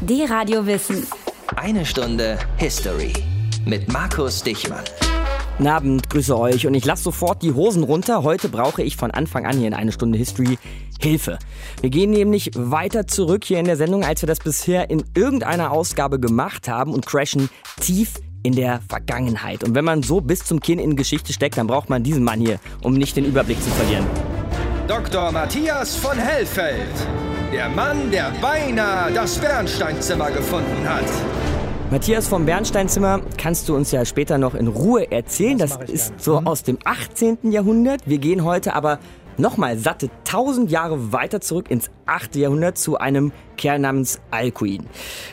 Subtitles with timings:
[0.00, 1.08] D-Radio Wissen.
[1.56, 3.12] Eine Stunde History
[3.66, 4.84] mit Markus Dichmann.
[5.56, 8.22] Guten Abend, grüße euch und ich lasse sofort die Hosen runter.
[8.22, 10.56] Heute brauche ich von Anfang an hier in eine Stunde History
[11.00, 11.40] Hilfe.
[11.80, 15.72] Wir gehen nämlich weiter zurück hier in der Sendung, als wir das bisher in irgendeiner
[15.72, 19.64] Ausgabe gemacht haben und crashen tief in der Vergangenheit.
[19.64, 22.38] Und wenn man so bis zum Kinn in Geschichte steckt, dann braucht man diesen Mann
[22.38, 24.06] hier, um nicht den Überblick zu verlieren.
[24.86, 25.32] Dr.
[25.32, 26.86] Matthias von Hellfeld.
[27.52, 31.04] Der Mann, der beinahe das Bernsteinzimmer gefunden hat.
[31.90, 35.56] Matthias vom Bernsteinzimmer kannst du uns ja später noch in Ruhe erzählen.
[35.56, 37.38] Das, das ist so aus dem 18.
[37.50, 38.02] Jahrhundert.
[38.04, 38.98] Wir gehen heute aber
[39.38, 42.36] nochmal satte 1000 Jahre weiter zurück ins 8.
[42.36, 44.86] Jahrhundert zu einem Kerl namens Alcuin.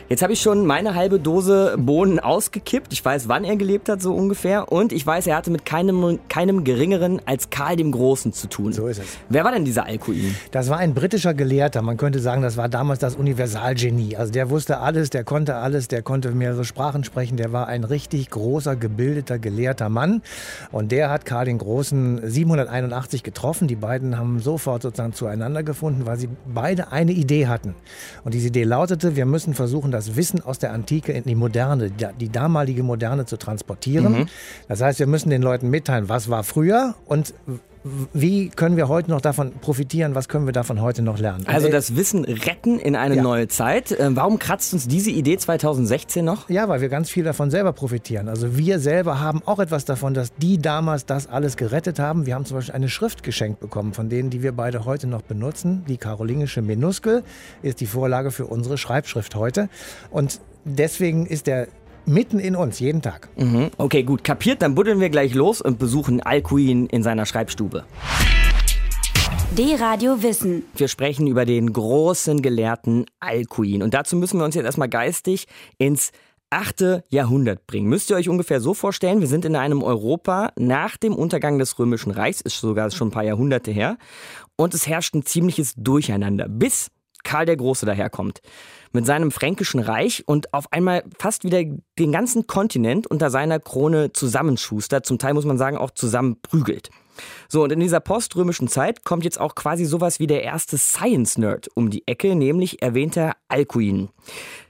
[0.09, 2.91] Jetzt habe ich schon meine halbe Dose Bohnen ausgekippt.
[2.91, 4.71] Ich weiß, wann er gelebt hat, so ungefähr.
[4.71, 8.73] Und ich weiß, er hatte mit keinem, keinem geringeren als Karl dem Großen zu tun.
[8.73, 9.17] So ist es.
[9.29, 10.35] Wer war denn dieser Alcuin?
[10.51, 11.81] Das war ein britischer Gelehrter.
[11.81, 14.17] Man könnte sagen, das war damals das Universalgenie.
[14.17, 17.37] Also der wusste alles, der konnte alles, der konnte mehrere Sprachen sprechen.
[17.37, 20.23] Der war ein richtig großer, gebildeter, gelehrter Mann.
[20.71, 23.67] Und der hat Karl den Großen 781 getroffen.
[23.67, 27.75] Die beiden haben sofort sozusagen zueinander gefunden, weil sie beide eine Idee hatten.
[28.23, 31.91] Und diese Idee lautete, wir müssen versuchen, das Wissen aus der Antike in die Moderne,
[31.91, 34.11] die damalige Moderne zu transportieren.
[34.11, 34.25] Mhm.
[34.67, 37.33] Das heißt, wir müssen den Leuten mitteilen, was war früher und
[38.13, 40.15] wie können wir heute noch davon profitieren?
[40.15, 41.45] Was können wir davon heute noch lernen?
[41.45, 43.21] Also das Wissen retten in eine ja.
[43.21, 43.91] neue Zeit.
[43.91, 46.49] Äh, warum kratzt uns diese Idee 2016 noch?
[46.49, 48.27] Ja, weil wir ganz viel davon selber profitieren.
[48.27, 52.25] Also wir selber haben auch etwas davon, dass die damals das alles gerettet haben.
[52.25, 55.21] Wir haben zum Beispiel eine Schrift geschenkt bekommen, von denen, die wir beide heute noch
[55.21, 55.85] benutzen.
[55.87, 57.23] Die karolingische Minuskel
[57.61, 59.69] ist die Vorlage für unsere Schreibschrift heute.
[60.09, 61.67] Und deswegen ist der
[62.05, 63.29] mitten in uns, jeden Tag.
[63.37, 63.71] Mhm.
[63.77, 67.85] Okay, gut, kapiert, dann buddeln wir gleich los und besuchen Alcuin in seiner Schreibstube.
[69.57, 70.63] D-Radio Wissen.
[70.75, 73.83] Wir sprechen über den großen Gelehrten Alcuin.
[73.83, 76.11] Und dazu müssen wir uns jetzt erstmal geistig ins
[76.49, 77.03] 8.
[77.09, 77.87] Jahrhundert bringen.
[77.87, 81.79] Müsst ihr euch ungefähr so vorstellen, wir sind in einem Europa nach dem Untergang des
[81.79, 83.97] Römischen Reichs, ist sogar schon ein paar Jahrhunderte her,
[84.55, 86.91] und es herrscht ein ziemliches Durcheinander, bis
[87.25, 88.41] Karl der Große daherkommt
[88.93, 91.61] mit seinem fränkischen Reich und auf einmal fast wieder
[91.99, 96.89] den ganzen Kontinent unter seiner Krone zusammenschustert, zum Teil muss man sagen auch zusammenprügelt.
[97.47, 101.69] So, und in dieser poströmischen Zeit kommt jetzt auch quasi sowas wie der erste Science-Nerd
[101.75, 104.09] um die Ecke, nämlich erwähnter Alcuin.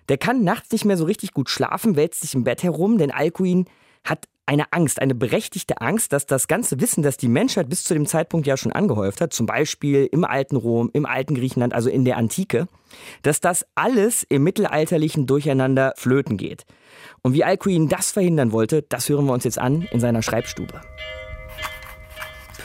[0.09, 3.11] Der kann nachts nicht mehr so richtig gut schlafen, wälzt sich im Bett herum, denn
[3.11, 3.65] Alcuin
[4.03, 7.94] hat eine Angst, eine berechtigte Angst, dass das ganze Wissen, das die Menschheit bis zu
[7.94, 11.89] dem Zeitpunkt ja schon angehäuft hat, zum Beispiel im alten Rom, im alten Griechenland, also
[11.89, 12.67] in der Antike,
[13.23, 16.66] dass das alles im mittelalterlichen Durcheinander flöten geht.
[17.22, 20.81] Und wie Alcuin das verhindern wollte, das hören wir uns jetzt an in seiner Schreibstube.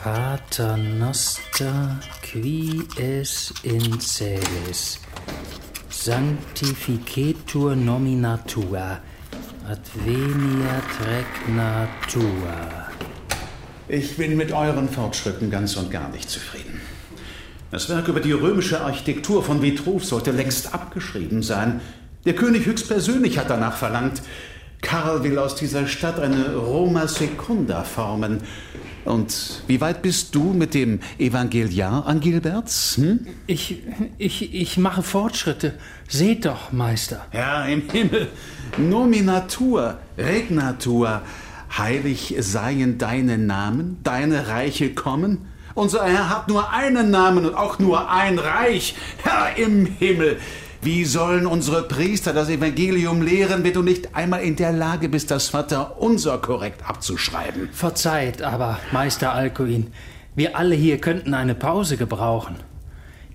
[0.03, 4.99] Pater noster qui es in celis
[5.91, 7.77] sanctificetur
[9.61, 12.89] nominatua Adveniat regnatua.
[13.89, 16.81] Ich bin mit euren Fortschritten ganz und gar nicht zufrieden.
[17.71, 21.81] Das Werk über die römische Architektur von Vitruv sollte längst abgeschrieben sein.
[22.25, 24.23] Der König höchstpersönlich hat danach verlangt.
[24.83, 28.41] Karl will aus dieser Stadt eine Roma Secunda formen.
[29.05, 32.97] Und wie weit bist du mit dem Evangeliar, Angilberts?
[32.97, 33.27] Hm?
[33.47, 33.83] Ich,
[34.19, 35.75] ich, ich mache Fortschritte.
[36.09, 37.27] Seht doch, Meister.
[37.33, 38.29] Ja, im Himmel.
[38.77, 41.23] Nominatur, Regnatur.
[41.77, 45.47] Heilig seien deine Namen, deine Reiche kommen.
[45.75, 48.95] Unser Herr hat nur einen Namen und auch nur ein Reich.
[49.23, 50.39] Herr im Himmel.
[50.83, 55.31] Wie sollen unsere Priester das Evangelium lehren, wenn du nicht einmal in der Lage bist,
[55.31, 57.69] das Vater unser korrekt abzuschreiben?
[57.71, 59.89] Verzeiht aber, Meister Alcuin,
[60.35, 62.57] wir alle hier könnten eine Pause gebrauchen.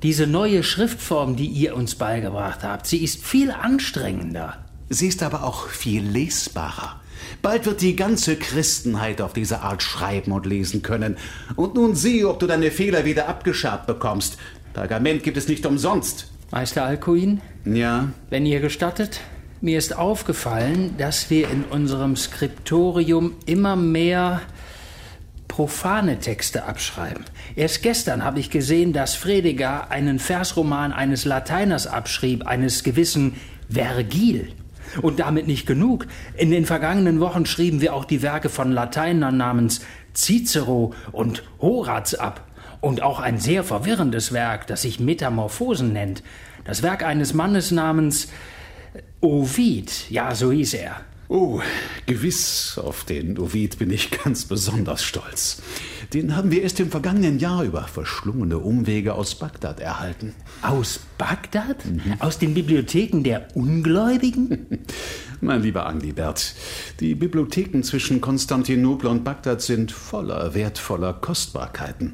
[0.02, 4.66] Diese neue Schriftform, die ihr uns beigebracht habt, sie ist viel anstrengender.
[4.90, 7.00] Sie ist aber auch viel lesbarer.
[7.44, 11.18] Bald wird die ganze Christenheit auf diese Art schreiben und lesen können.
[11.56, 14.38] Und nun sieh, ob du deine Fehler wieder abgeschabt bekommst.
[14.74, 16.32] Pergament gibt es nicht umsonst.
[16.56, 17.42] Meister Alcuin?
[17.66, 18.12] Ja.
[18.30, 19.20] Wenn ihr gestattet,
[19.60, 24.40] mir ist aufgefallen, dass wir in unserem Skriptorium immer mehr
[25.50, 27.26] profane Texte abschreiben.
[27.58, 33.36] Erst gestern habe ich gesehen, dass Frediger einen Versroman eines Lateiners abschrieb, eines gewissen
[33.70, 34.54] Vergil.
[35.02, 36.08] Und damit nicht genug.
[36.38, 39.82] In den vergangenen Wochen schrieben wir auch die Werke von Lateinern namens
[40.14, 42.48] Cicero und Horaz ab.
[42.86, 46.22] Und auch ein sehr verwirrendes Werk, das sich Metamorphosen nennt.
[46.66, 48.28] Das Werk eines Mannes namens
[49.22, 51.02] Ovid, ja, so hieß er.
[51.28, 51.62] Oh,
[52.06, 55.64] gewiss, auf den Ovid bin ich ganz besonders stolz.
[56.14, 60.36] Den haben wir erst im vergangenen Jahr über verschlungene Umwege aus Bagdad erhalten.
[60.62, 61.78] Aus Bagdad?
[62.20, 64.68] Aus den Bibliotheken der Ungläubigen?
[65.42, 66.54] Mein lieber Anglibert,
[67.00, 72.14] die Bibliotheken zwischen Konstantinopel und Bagdad sind voller wertvoller Kostbarkeiten.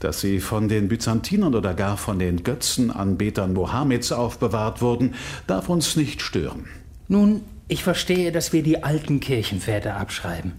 [0.00, 5.14] Dass sie von den Byzantinern oder gar von den Götzenanbetern Mohammeds aufbewahrt wurden,
[5.46, 6.66] darf uns nicht stören.
[7.08, 10.52] Nun, ich verstehe, dass wir die alten Kirchenväter abschreiben.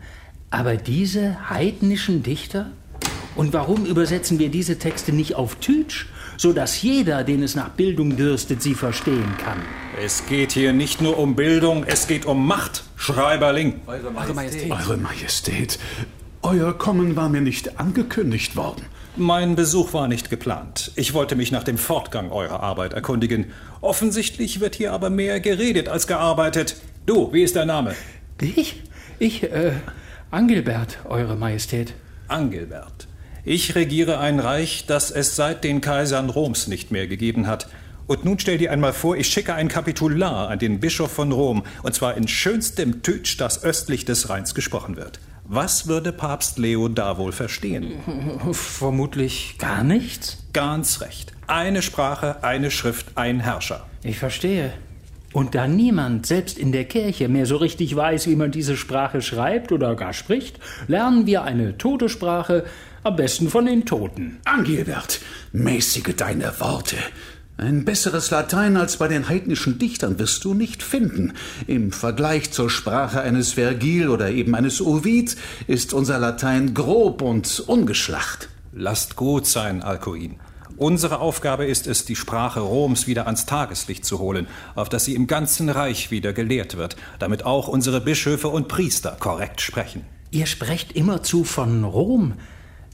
[0.50, 2.72] Aber diese heidnischen Dichter?
[3.36, 6.08] Und warum übersetzen wir diese Texte nicht auf Tütsch,
[6.38, 9.60] sodass jeder, den es nach Bildung dürstet, sie verstehen kann?
[10.04, 13.82] Es geht hier nicht nur um Bildung, es geht um Macht, Schreiberling.
[13.86, 14.72] Eure Majestät.
[14.72, 15.80] Eure Majestät,
[16.42, 18.86] euer Kommen war mir nicht angekündigt worden.
[19.20, 20.92] Mein Besuch war nicht geplant.
[20.96, 23.52] Ich wollte mich nach dem Fortgang eurer Arbeit erkundigen.
[23.82, 26.76] Offensichtlich wird hier aber mehr geredet als gearbeitet.
[27.08, 27.96] Du, wie ist dein Name?
[28.40, 28.84] Ich?
[29.18, 29.72] Ich, äh,
[30.30, 31.96] Angelbert, Eure Majestät.
[32.28, 33.08] Angelbert.
[33.44, 37.70] Ich regiere ein Reich, das es seit den Kaisern Roms nicht mehr gegeben hat.
[38.06, 41.64] Und nun stell dir einmal vor, ich schicke ein Kapitular an den Bischof von Rom,
[41.82, 45.20] und zwar in schönstem Tütsch, das östlich des Rheins gesprochen wird.
[45.50, 47.94] Was würde Papst Leo da wohl verstehen?
[48.52, 50.44] Vermutlich gar nichts.
[50.52, 51.32] Ganz recht.
[51.48, 53.86] Eine Sprache, eine Schrift, ein Herrscher.
[54.04, 54.74] Ich verstehe.
[55.32, 59.22] Und da niemand, selbst in der Kirche, mehr so richtig weiß, wie man diese Sprache
[59.22, 62.66] schreibt oder gar spricht, lernen wir eine tote Sprache,
[63.04, 64.40] am besten von den Toten.
[64.44, 65.22] Angilbert,
[65.54, 66.98] mäßige deine Worte.
[67.60, 71.34] Ein besseres Latein als bei den heidnischen Dichtern wirst du nicht finden.
[71.66, 77.64] Im Vergleich zur Sprache eines Vergil oder eben eines Ovid ist unser Latein grob und
[77.66, 78.50] ungeschlacht.
[78.74, 80.36] Lasst gut sein, Alcuin.
[80.78, 84.46] Unsere Aufgabe ist es, die Sprache Roms wieder ans Tageslicht zu holen,
[84.76, 89.18] auf dass sie im ganzen Reich wieder gelehrt wird, damit auch unsere Bischöfe und Priester
[89.20, 90.04] korrekt sprechen.
[90.30, 92.34] Ihr sprecht immerzu von Rom,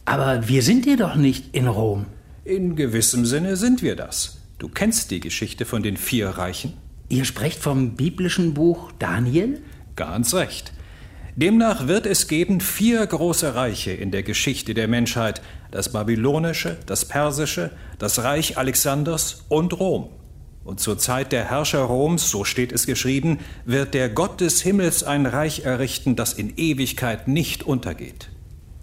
[0.06, 2.06] aber wir sind hier doch nicht in Rom.
[2.46, 4.38] In gewissem Sinne sind wir das.
[4.64, 6.72] Du kennst die Geschichte von den vier Reichen?
[7.10, 9.62] Ihr sprecht vom biblischen Buch Daniel?
[9.98, 10.72] Ganz recht.
[11.36, 17.04] Demnach wird es geben vier große Reiche in der Geschichte der Menschheit, das babylonische, das
[17.04, 20.08] persische, das Reich Alexanders und Rom.
[20.64, 25.04] Und zur Zeit der Herrscher Roms, so steht es geschrieben, wird der Gott des Himmels
[25.04, 28.30] ein Reich errichten, das in Ewigkeit nicht untergeht.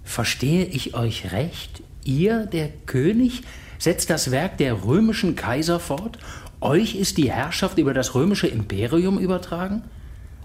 [0.05, 1.83] Verstehe ich euch recht?
[2.05, 3.45] Ihr, der König,
[3.81, 6.19] setzt das Werk der römischen Kaiser fort?
[6.61, 9.83] Euch ist die Herrschaft über das römische Imperium übertragen?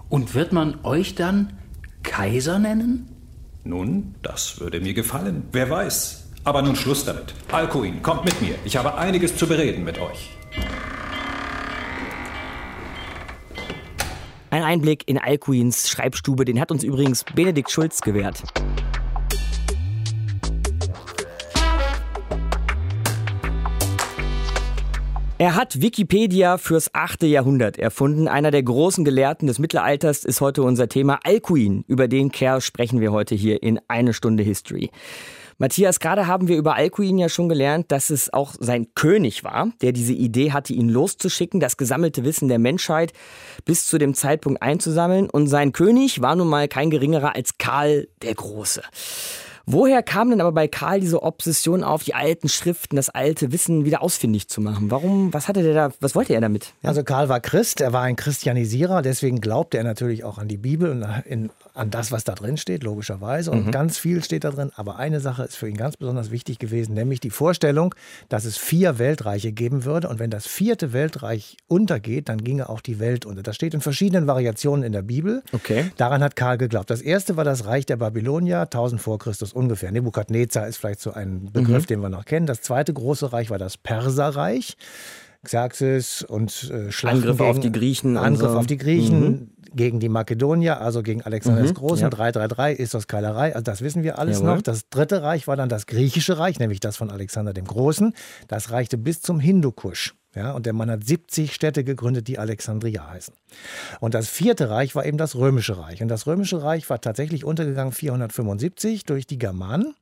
[0.08, 1.52] Und wird man euch dann
[2.02, 3.08] Kaiser nennen?
[3.64, 5.44] Nun, das würde mir gefallen.
[5.52, 6.24] Wer weiß.
[6.44, 7.34] Aber nun Schluss damit.
[7.52, 8.54] Alcuin, kommt mit mir.
[8.64, 10.30] Ich habe einiges zu bereden mit euch.
[14.50, 18.42] Ein Einblick in Alcuins Schreibstube, den hat uns übrigens Benedikt Schulz gewährt.
[25.38, 27.24] Er hat Wikipedia fürs 8.
[27.24, 28.26] Jahrhundert erfunden.
[28.26, 31.84] Einer der großen Gelehrten des Mittelalters ist heute unser Thema Alcuin.
[31.88, 34.90] Über den Kerl sprechen wir heute hier in eine Stunde History.
[35.58, 39.72] Matthias, gerade haben wir über Alcuin ja schon gelernt, dass es auch sein König war,
[39.82, 43.12] der diese Idee hatte, ihn loszuschicken, das gesammelte Wissen der Menschheit
[43.66, 45.28] bis zu dem Zeitpunkt einzusammeln.
[45.28, 48.80] Und sein König war nun mal kein geringerer als Karl der Große.
[49.68, 53.84] Woher kam denn aber bei Karl diese Obsession auf, die alten Schriften, das alte Wissen
[53.84, 54.92] wieder ausfindig zu machen?
[54.92, 56.72] Warum, was hatte der da, was wollte er damit?
[56.84, 60.56] Also Karl war Christ, er war ein Christianisierer, deswegen glaubte er natürlich auch an die
[60.56, 63.50] Bibel und in, an das, was da drin steht, logischerweise.
[63.50, 63.70] Und mhm.
[63.72, 64.70] ganz viel steht da drin.
[64.76, 67.92] Aber eine Sache ist für ihn ganz besonders wichtig gewesen, nämlich die Vorstellung,
[68.28, 70.08] dass es vier Weltreiche geben würde.
[70.08, 73.42] Und wenn das vierte Weltreich untergeht, dann ginge auch die Welt unter.
[73.42, 75.42] Das steht in verschiedenen Variationen in der Bibel.
[75.52, 75.90] Okay.
[75.96, 76.88] Daran hat Karl geglaubt.
[76.88, 79.90] Das erste war das Reich der Babylonier, 1000 vor Christus ungefähr.
[79.90, 81.86] Nebukadnezar ist vielleicht so ein Begriff, mhm.
[81.86, 82.46] den wir noch kennen.
[82.46, 84.76] Das zweite große Reich war das Perserreich.
[85.46, 88.16] Xerxes und äh, Schlachten Angriff gegen, auf die Griechen.
[88.16, 88.58] Angriff so.
[88.58, 89.50] auf die Griechen, mhm.
[89.74, 91.66] gegen die Makedonier, also gegen Alexander mhm.
[91.66, 92.10] des Großen, ja.
[92.10, 94.56] 333 ist das Keilerei, also das wissen wir alles Jawohl.
[94.56, 94.62] noch.
[94.62, 98.12] Das dritte Reich war dann das griechische Reich, nämlich das von Alexander dem Großen.
[98.48, 100.14] Das reichte bis zum Hindukusch.
[100.36, 103.32] Ja, und der Mann hat 70 Städte gegründet, die Alexandria heißen.
[104.00, 106.02] Und das vierte Reich war eben das Römische Reich.
[106.02, 109.94] Und das Römische Reich war tatsächlich untergegangen 475 durch die Germanen.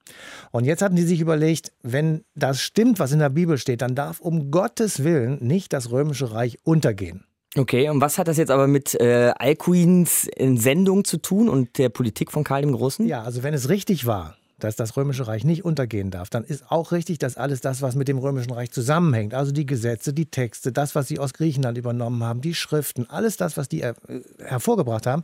[0.50, 3.94] Und jetzt hatten die sich überlegt, wenn das stimmt, was in der Bibel steht, dann
[3.94, 7.24] darf um Gottes Willen nicht das Römische Reich untergehen.
[7.56, 11.90] Okay, und was hat das jetzt aber mit äh, Alcuins Sendung zu tun und der
[11.90, 13.06] Politik von Karl dem Großen?
[13.06, 16.71] Ja, also wenn es richtig war, dass das Römische Reich nicht untergehen darf, dann ist
[16.71, 20.26] auch richtig, dass alles das, was mit dem Römischen Reich zusammenhängt, also die Gesetze, die
[20.26, 23.94] Texte, das, was sie aus Griechenland übernommen haben, die Schriften, alles das, was die er,
[24.09, 25.23] äh, hervorgebracht haben,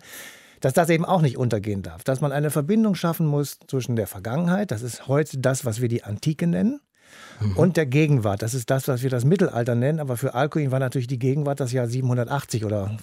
[0.61, 2.05] dass das eben auch nicht untergehen darf.
[2.05, 5.89] Dass man eine Verbindung schaffen muss zwischen der Vergangenheit, das ist heute das, was wir
[5.89, 6.81] die Antike nennen,
[7.41, 7.57] mhm.
[7.57, 8.43] und der Gegenwart.
[8.43, 10.01] Das ist das, was wir das Mittelalter nennen.
[10.01, 12.97] Aber für Alcuin war natürlich die Gegenwart das Jahr 780 oder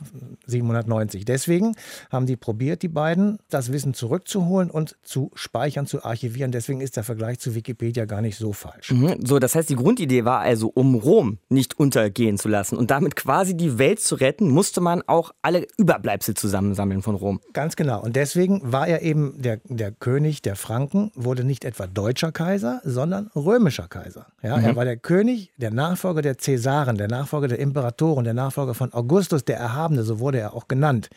[0.46, 1.26] 790.
[1.26, 1.76] Deswegen
[2.10, 6.52] haben die probiert, die beiden, das Wissen zurückzuholen und zu speichern, zu archivieren.
[6.52, 8.92] Deswegen ist der Vergleich zu Wikipedia gar nicht so falsch.
[8.92, 9.26] Mhm.
[9.26, 13.16] So, das heißt, die Grundidee war also, um Rom nicht untergehen zu lassen und damit
[13.16, 17.40] quasi die Welt zu retten, musste man auch alle Überbleibsel zusammensammeln von Rom.
[17.54, 18.02] Ganz genau.
[18.02, 22.82] Und deswegen war er eben der, der König der Franken, wurde nicht etwa deutscher Kaiser,
[22.84, 24.27] sondern römischer Kaiser.
[24.42, 24.66] Ja, mhm.
[24.66, 28.94] Er war der König, der Nachfolger der Cäsaren, der Nachfolger der Imperatoren, der Nachfolger von
[28.94, 31.10] Augustus, der Erhabene, so wurde er auch genannt.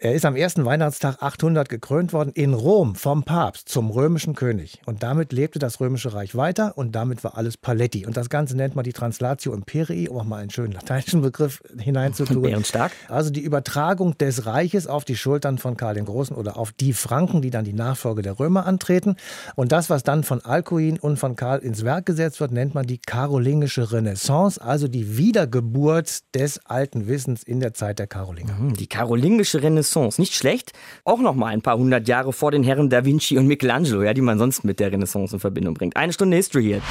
[0.00, 4.80] Er ist am ersten Weihnachtstag 800 gekrönt worden in Rom vom Papst zum römischen König.
[4.86, 8.06] Und damit lebte das römische Reich weiter und damit war alles Paletti.
[8.06, 11.60] Und das Ganze nennt man die Translatio Imperii, um auch mal einen schönen lateinischen Begriff
[11.76, 12.42] hineinzutun.
[12.42, 12.92] Bärenstark.
[13.08, 16.92] Also die Übertragung des Reiches auf die Schultern von Karl den Großen oder auf die
[16.92, 19.16] Franken, die dann die Nachfolge der Römer antreten.
[19.56, 22.86] Und das, was dann von Alcuin und von Karl ins Werk gesetzt wird, nennt man
[22.86, 28.54] die karolingische Renaissance, also die Wiedergeburt des alten Wissens in der Zeit der Karolinger.
[28.54, 30.20] Mhm, die karolingische Renaissance Renaissance.
[30.20, 30.72] Nicht schlecht.
[31.04, 34.12] Auch noch mal ein paar hundert Jahre vor den Herren Da Vinci und Michelangelo, ja,
[34.14, 35.96] die man sonst mit der Renaissance in Verbindung bringt.
[35.96, 36.82] Eine Stunde History hier.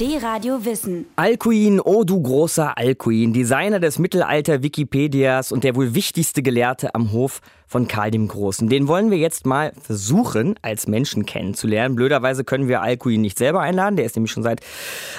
[0.00, 1.04] D-Radio Wissen.
[1.16, 7.40] Alcuin, oh du großer Alcuin, Designer des Mittelalter-Wikipedias und der wohl wichtigste Gelehrte am Hof
[7.72, 8.68] von Karl dem Großen.
[8.68, 11.96] Den wollen wir jetzt mal versuchen, als Menschen kennenzulernen.
[11.96, 13.96] Blöderweise können wir Alcuin nicht selber einladen.
[13.96, 14.60] Der ist nämlich schon seit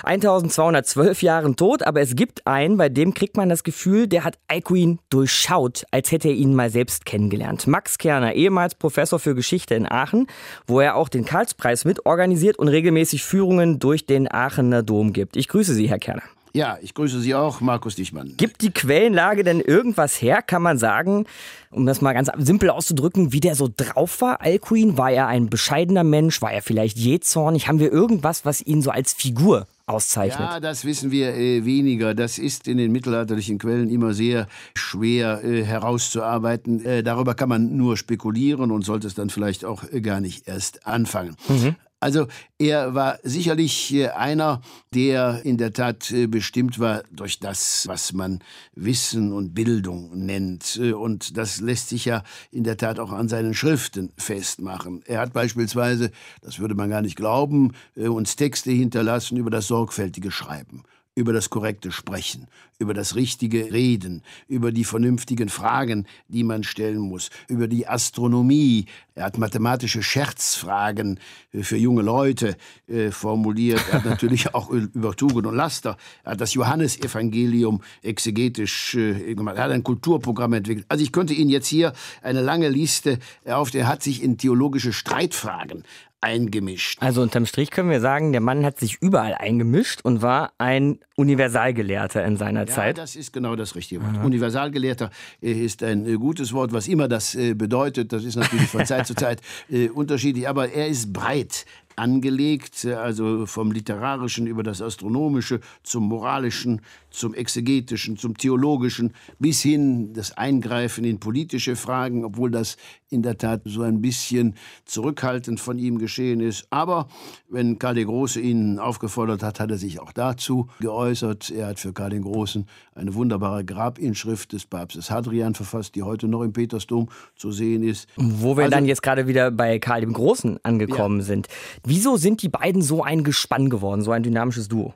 [0.04, 1.82] 1212 Jahren tot.
[1.82, 6.12] Aber es gibt einen, bei dem kriegt man das Gefühl, der hat Alcuin durchschaut, als
[6.12, 7.66] hätte er ihn mal selbst kennengelernt.
[7.66, 10.28] Max Kerner, ehemals Professor für Geschichte in Aachen,
[10.68, 15.38] wo er auch den Karlspreis mit organisiert und regelmäßig Führungen durch den Aachener Dom gibt.
[15.38, 16.24] Ich grüße Sie, Herr Kerner.
[16.56, 18.36] Ja, ich grüße Sie auch, Markus Dichmann.
[18.38, 20.44] Gibt die Quellenlage denn irgendwas her?
[20.44, 21.26] Kann man sagen,
[21.72, 24.96] um das mal ganz simpel auszudrücken, wie der so drauf war, Alcuin?
[24.96, 26.44] War er ein bescheidener Mensch?
[26.44, 27.68] War er vielleicht jähzornig?
[27.68, 30.48] Haben wir irgendwas, was ihn so als Figur auszeichnet?
[30.48, 32.14] Ja, das wissen wir äh, weniger.
[32.14, 34.46] Das ist in den mittelalterlichen Quellen immer sehr
[34.76, 36.86] schwer äh, herauszuarbeiten.
[36.86, 40.48] Äh, darüber kann man nur spekulieren und sollte es dann vielleicht auch äh, gar nicht
[40.48, 41.36] erst anfangen.
[41.48, 41.76] Mhm.
[42.04, 42.28] Also
[42.60, 44.60] er war sicherlich äh, einer,
[44.94, 48.40] der in der Tat äh, bestimmt war durch das, was man
[48.76, 50.78] Wissen und Bildung nennt.
[50.82, 55.02] Äh, und das lässt sich ja in der Tat auch an seinen Schriften festmachen.
[55.06, 60.30] Er hat beispielsweise, das würde man gar nicht glauben, uns Texte hinterlassen über das sorgfältige
[60.30, 60.84] Schreiben
[61.16, 62.48] über das korrekte Sprechen,
[62.80, 68.86] über das richtige Reden, über die vernünftigen Fragen, die man stellen muss, über die Astronomie.
[69.16, 71.20] Er hat mathematische Scherzfragen
[71.52, 73.82] äh, für junge Leute äh, formuliert.
[73.92, 75.98] Er hat natürlich auch über Tugend und Laster.
[76.24, 79.58] Er hat das Johannesevangelium exegetisch äh, gemacht.
[79.58, 80.86] Er hat ein Kulturprogramm entwickelt.
[80.90, 81.94] Also ich könnte Ihnen jetzt hier
[82.24, 83.74] eine lange Liste auf.
[83.76, 85.84] Er hat sich in theologische Streitfragen
[86.24, 87.00] eingemischt.
[87.02, 91.00] Also unterm Strich können wir sagen, der Mann hat sich überall eingemischt und war ein
[91.18, 92.98] Universalgelehrter in seiner ja, Zeit.
[92.98, 94.16] das ist genau das richtige Wort.
[94.16, 94.24] Aha.
[94.24, 95.12] Universalgelehrter
[95.42, 98.14] äh, ist ein äh, gutes Wort, was immer das äh, bedeutet.
[98.14, 99.42] Das ist natürlich von Zeit zu Zeit
[99.94, 101.66] unterschiedlich, aber er ist breit
[101.96, 110.14] angelegt, also vom Literarischen über das Astronomische zum Moralischen, zum Exegetischen, zum Theologischen, bis hin
[110.14, 112.78] das Eingreifen in politische Fragen, obwohl das
[113.14, 114.56] in der Tat so ein bisschen
[114.86, 116.68] zurückhaltend von ihm geschehen ist.
[116.70, 117.08] Aber
[117.50, 121.52] wenn Karl der Große ihn aufgefordert hat, hat er sich auch dazu geäußert.
[121.52, 126.28] Er hat für Karl den Großen eine wunderbare Grabinschrift des Papstes Hadrian verfasst, die heute
[126.28, 128.08] noch im Petersdom zu sehen ist.
[128.16, 131.26] Wo wir also, dann jetzt gerade wieder bei Karl dem Großen angekommen ja.
[131.26, 131.48] sind.
[131.86, 134.94] Wieso sind die beiden so ein Gespann geworden, so ein dynamisches Duo?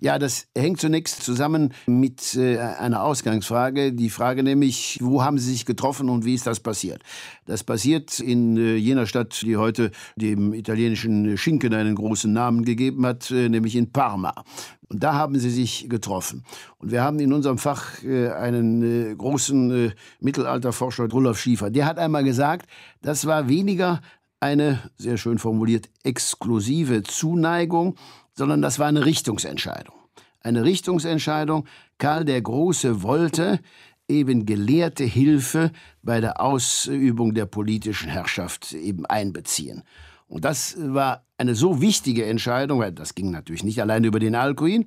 [0.00, 3.92] Ja, das hängt zunächst zusammen mit äh, einer Ausgangsfrage.
[3.92, 7.02] Die Frage nämlich, wo haben Sie sich getroffen und wie ist das passiert?
[7.46, 13.06] Das passiert in äh, jener Stadt, die heute dem italienischen Schinken einen großen Namen gegeben
[13.06, 14.44] hat, äh, nämlich in Parma.
[14.88, 16.44] Und da haben sie sich getroffen.
[16.78, 21.70] Und wir haben in unserem Fach äh, einen äh, großen äh, Mittelalterforscher, Rudolf Schiefer.
[21.70, 22.66] Der hat einmal gesagt,
[23.02, 24.00] das war weniger
[24.38, 27.96] eine, sehr schön formuliert, exklusive Zuneigung,
[28.36, 29.94] sondern das war eine Richtungsentscheidung.
[30.40, 31.66] Eine Richtungsentscheidung.
[31.98, 33.60] Karl der Große wollte
[34.08, 39.82] eben gelehrte Hilfe bei der Ausübung der politischen Herrschaft eben einbeziehen.
[40.28, 44.34] Und das war eine so wichtige Entscheidung, weil das ging natürlich nicht allein über den
[44.34, 44.86] Alkuin,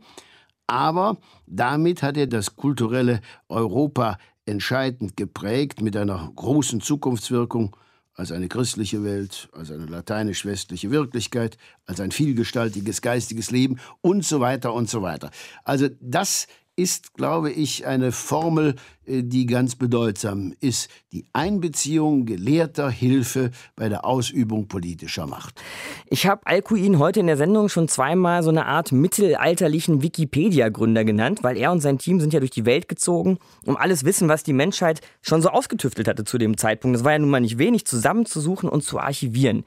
[0.67, 7.75] aber damit hat er das kulturelle Europa entscheidend geprägt mit einer großen Zukunftswirkung
[8.13, 14.39] als eine christliche Welt, als eine lateinisch-westliche Wirklichkeit, als ein vielgestaltiges geistiges Leben und so
[14.39, 15.31] weiter und so weiter.
[15.63, 16.47] Also das
[16.79, 20.89] ist, glaube ich, eine Formel, äh, die ganz bedeutsam ist.
[21.11, 25.61] Die Einbeziehung gelehrter Hilfe bei der Ausübung politischer Macht.
[26.07, 31.39] Ich habe Alcuin heute in der Sendung schon zweimal so eine Art mittelalterlichen Wikipedia-Gründer genannt,
[31.43, 34.43] weil er und sein Team sind ja durch die Welt gezogen, um alles Wissen, was
[34.43, 37.57] die Menschheit schon so ausgetüftelt hatte zu dem Zeitpunkt, das war ja nun mal nicht
[37.57, 39.65] wenig, zusammenzusuchen und zu archivieren.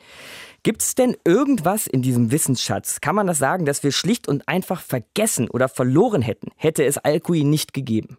[0.65, 3.01] Gibt es denn irgendwas in diesem Wissensschatz?
[3.01, 6.99] Kann man das sagen, dass wir schlicht und einfach vergessen oder verloren hätten, hätte es
[6.99, 8.19] Alcuin nicht gegeben?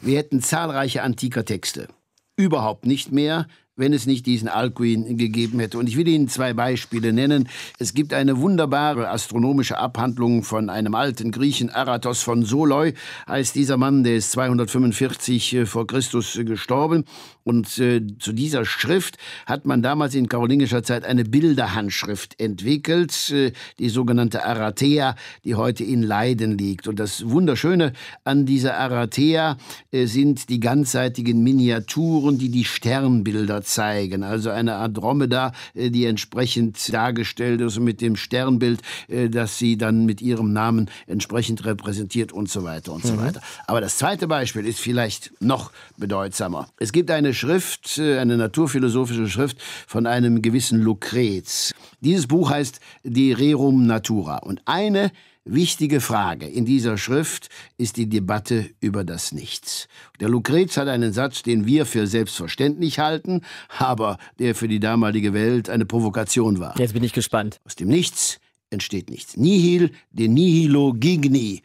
[0.00, 1.88] Wir hätten zahlreiche antiker Texte.
[2.36, 3.48] Überhaupt nicht mehr,
[3.78, 5.78] wenn es nicht diesen Alcuin gegeben hätte.
[5.78, 7.48] Und ich will Ihnen zwei Beispiele nennen.
[7.78, 12.94] Es gibt eine wunderbare astronomische Abhandlung von einem alten Griechen, Aratos von Soloi,
[13.28, 17.04] heißt dieser Mann, der ist 245 äh, vor Christus gestorben.
[17.48, 23.52] Und äh, zu dieser Schrift hat man damals in karolingischer Zeit eine Bilderhandschrift entwickelt, äh,
[23.78, 26.88] die sogenannte Arathea, die heute in Leiden liegt.
[26.88, 29.56] Und das Wunderschöne an dieser Arathea
[29.92, 34.24] äh, sind die ganzseitigen Miniaturen, die die Sternbilder zeigen.
[34.24, 40.04] Also eine Andromeda, äh, die entsprechend dargestellt ist mit dem Sternbild, äh, das sie dann
[40.04, 43.08] mit ihrem Namen entsprechend repräsentiert und so weiter und mhm.
[43.08, 43.40] so weiter.
[43.66, 46.68] Aber das zweite Beispiel ist vielleicht noch bedeutsamer.
[46.76, 51.72] Es gibt eine Schrift, äh, eine naturphilosophische Schrift von einem gewissen Lucrez.
[52.00, 55.10] Dieses Buch heißt De Rerum Natura und eine
[55.50, 59.88] Wichtige Frage in dieser Schrift ist die Debatte über das Nichts.
[60.20, 63.40] Der Lucrez hat einen Satz, den wir für selbstverständlich halten,
[63.78, 66.78] aber der für die damalige Welt eine Provokation war.
[66.78, 67.60] Jetzt bin ich gespannt.
[67.64, 69.38] Aus dem Nichts entsteht nichts.
[69.38, 71.62] Nihil de nihilo gigni.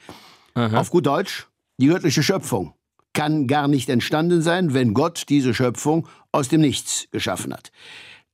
[0.53, 0.80] Aha.
[0.80, 2.74] Auf gut Deutsch, die göttliche Schöpfung
[3.13, 7.72] kann gar nicht entstanden sein, wenn Gott diese Schöpfung aus dem Nichts geschaffen hat.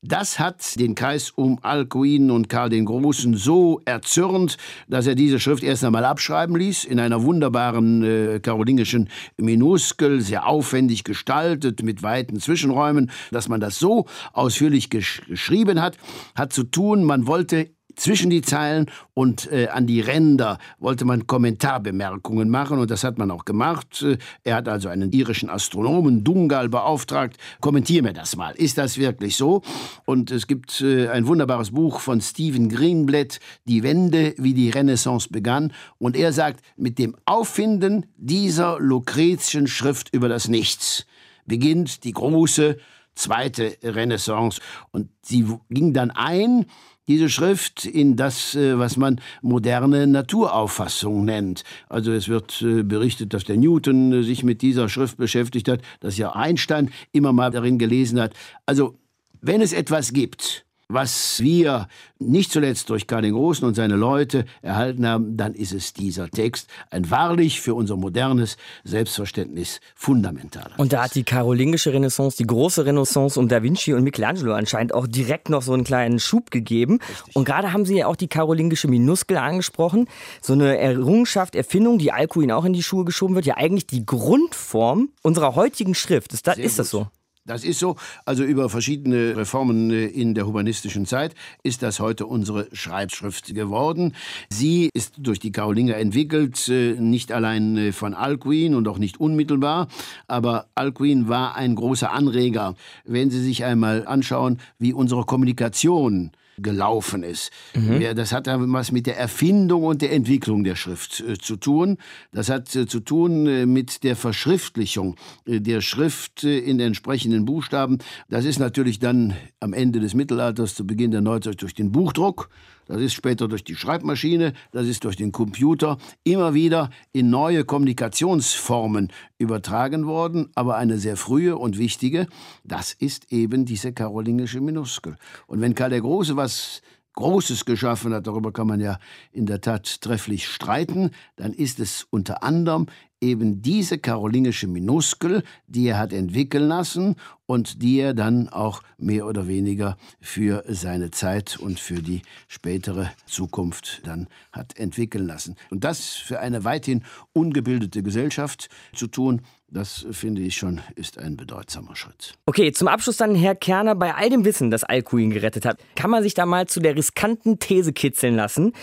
[0.01, 4.55] Das hat den Kreis um Alcuin und Karl den Großen so erzürnt,
[4.87, 10.47] dass er diese Schrift erst einmal abschreiben ließ, in einer wunderbaren äh, karolingischen Minuskel, sehr
[10.47, 15.97] aufwendig gestaltet, mit weiten Zwischenräumen, dass man das so ausführlich gesch geschrieben hat,
[16.33, 21.27] hat zu tun, man wollte zwischen die Zeilen und äh, an die Ränder wollte man
[21.27, 24.01] Kommentarbemerkungen machen und das hat man auch gemacht.
[24.01, 27.37] Äh, er hat also einen irischen Astronomen Dungal beauftragt.
[27.61, 28.55] Kommentier mir das mal.
[28.55, 29.61] Ist das wirklich so?
[30.05, 35.29] Und es gibt äh, ein wunderbares Buch von Stephen Greenblatt, Die Wende, wie die Renaissance
[35.29, 35.73] begann.
[35.97, 41.05] Und er sagt, mit dem Auffinden dieser Lucretischen Schrift über das Nichts
[41.45, 42.77] beginnt die große
[43.15, 44.61] zweite Renaissance.
[44.91, 46.65] Und sie ging dann ein
[47.09, 51.63] diese Schrift in das, äh, was man moderne Naturauffassung nennt.
[51.89, 55.81] Also es wird äh, berichtet, dass der Newton äh, sich mit dieser Schrift beschäftigt hat,
[55.99, 58.33] dass ja Einstein immer mal darin gelesen hat.
[58.67, 58.95] Also
[59.41, 64.45] wenn es etwas gibt, was wir nicht zuletzt durch Karl den Großen und seine Leute
[64.63, 70.73] erhalten haben, dann ist es dieser Text, ein wahrlich für unser modernes Selbstverständnis fundamentaler.
[70.77, 74.95] Und da hat die karolingische Renaissance, die große Renaissance um Da Vinci und Michelangelo anscheinend
[74.95, 76.99] auch direkt noch so einen kleinen Schub gegeben.
[77.07, 77.35] Richtig.
[77.35, 80.07] Und gerade haben Sie ja auch die karolingische Minuskel angesprochen,
[80.41, 84.07] so eine Errungenschaft, Erfindung, die Alcuin auch in die Schuhe geschoben wird, ja eigentlich die
[84.07, 86.33] Grundform unserer heutigen Schrift.
[86.33, 87.07] Ist das, ist das so?
[87.49, 87.95] Das ist so.
[88.25, 91.33] Also über verschiedene Reformen äh, in der humanistischen Zeit
[91.63, 94.13] ist das heute unsere Schreibschrift geworden.
[94.51, 99.19] Sie ist durch die Karolinger entwickelt, äh, nicht allein äh, von Alcuin und auch nicht
[99.19, 99.87] unmittelbar,
[100.27, 102.75] aber Alcuin war ein großer Anreger.
[103.03, 106.29] Wenn Sie sich einmal anschauen, wie unsere Kommunikation
[106.61, 107.51] gelaufen ist.
[107.75, 108.15] Mhm.
[108.15, 111.97] Das hat was mit der Erfindung und der Entwicklung der Schrift äh, zu tun.
[112.31, 117.45] Das hat äh, zu tun äh, mit der Verschriftlichung äh, der Schrift äh, in entsprechenden
[117.45, 117.99] Buchstaben.
[118.29, 122.49] Das ist natürlich dann am Ende des Mittelalters, zu Beginn der Neuzeit durch den Buchdruck
[122.89, 127.63] das ist später durch die Schreibmaschine, das ist durch den Computer immer wieder in neue
[127.63, 132.25] Kommunikationsformen übertragen worden, aber eine sehr frühe und wichtige,
[132.63, 135.17] das ist eben diese karolingische Minuskel.
[135.45, 136.81] Und wenn Karl der Große was
[137.13, 138.99] Großes geschaffen hat, darüber kann man ja
[139.31, 142.87] in der Tat trefflich streiten, dann ist es unter anderem
[143.21, 149.25] eben diese karolingische Minuskel, die er hat entwickeln lassen und die er dann auch mehr
[149.25, 155.55] oder weniger für seine Zeit und für die spätere Zukunft dann hat entwickeln lassen.
[155.69, 161.37] Und das für eine weithin ungebildete Gesellschaft zu tun, das finde ich schon ist ein
[161.37, 162.33] bedeutsamer Schritt.
[162.45, 166.09] Okay, zum Abschluss dann Herr Kerner, bei all dem Wissen, das Alcuin gerettet hat, kann
[166.09, 168.73] man sich da mal zu der riskanten These kitzeln lassen,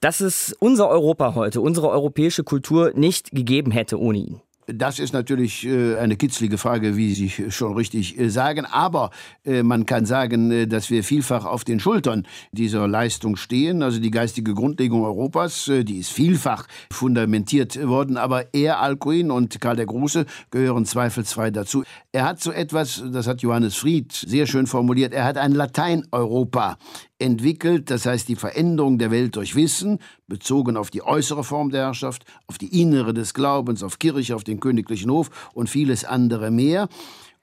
[0.00, 4.40] dass es unser Europa heute, unsere europäische Kultur nicht gegeben hätte ohne ihn?
[4.66, 8.66] Das ist natürlich äh, eine kitzlige Frage, wie Sie schon richtig äh, sagen.
[8.66, 9.10] Aber
[9.44, 13.84] äh, man kann sagen, dass wir vielfach auf den Schultern dieser Leistung stehen.
[13.84, 18.16] Also die geistige Grundlegung Europas, die ist vielfach fundamentiert worden.
[18.16, 21.84] Aber er, Alcuin und Karl der Große gehören zweifelsfrei dazu.
[22.10, 26.76] Er hat so etwas, das hat Johannes Fried sehr schön formuliert, er hat ein Latein-Europa
[27.18, 31.86] entwickelt, das heißt die Veränderung der Welt durch Wissen, bezogen auf die äußere Form der
[31.86, 36.50] Herrschaft, auf die innere des Glaubens, auf Kirche, auf den königlichen Hof und vieles andere
[36.50, 36.88] mehr.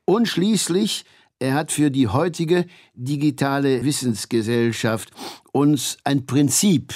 [0.06, 1.06] Und schließlich,
[1.40, 5.12] er hat für die heutige digitale Wissensgesellschaft
[5.52, 6.94] uns ein Prinzip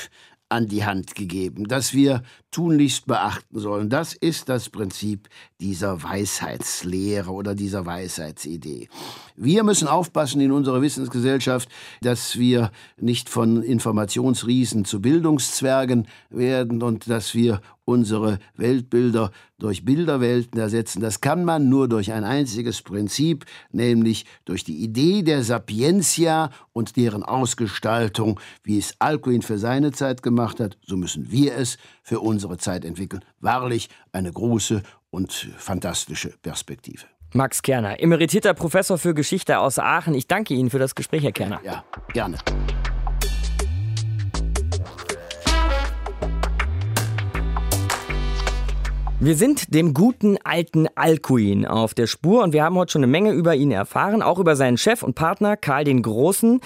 [0.50, 2.24] an die Hand gegeben, das wir
[2.58, 3.88] tunlichst beachten sollen.
[3.88, 5.30] Das ist das Prinzip
[5.62, 8.90] dieser Weisheitslehre oder dieser Weisheitsidee.
[9.36, 11.70] Wir müssen aufpassen in unserer Wissensgesellschaft,
[12.02, 20.60] dass wir nicht von Informationsriesen zu Bildungszwergen werden und dass wir unsere Weltbilder durch Bilderwelten
[20.60, 21.02] ersetzen.
[21.02, 26.96] Das kann man nur durch ein einziges Prinzip, nämlich durch die Idee der Sapientia und
[26.96, 32.20] deren Ausgestaltung, wie es Alcuin für seine Zeit gemacht hat, so müssen wir es für
[32.20, 33.26] unsere Zeit entwickeln.
[33.42, 37.06] Wahrlich eine große und fantastische Perspektive.
[37.34, 40.14] Max Kerner, emeritierter Professor für Geschichte aus Aachen.
[40.14, 41.60] Ich danke Ihnen für das Gespräch, Herr Kerner.
[41.64, 41.84] Ja,
[42.14, 42.38] gerne.
[49.20, 53.12] Wir sind dem guten alten Alcuin auf der Spur und wir haben heute schon eine
[53.12, 56.60] Menge über ihn erfahren, auch über seinen Chef und Partner Karl den Großen.